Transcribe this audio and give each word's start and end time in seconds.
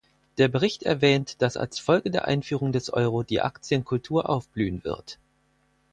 Der 0.39 0.47
Bericht 0.47 0.81
erwähnt, 0.81 1.43
dass 1.43 1.57
als 1.57 1.77
Folge 1.77 2.09
der 2.09 2.25
Einführung 2.25 2.71
des 2.71 2.91
Euro 2.91 3.21
die 3.21 3.41
Aktienkultur 3.41 4.27
aufblühen 4.31 4.83
wird. 4.83 5.19